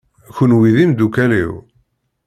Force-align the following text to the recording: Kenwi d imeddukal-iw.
Kenwi 0.35 0.69
d 0.75 0.77
imeddukal-iw. 0.83 1.53